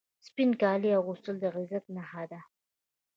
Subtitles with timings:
[0.27, 2.39] سپین کالي اغوستل د عزت نښه ده.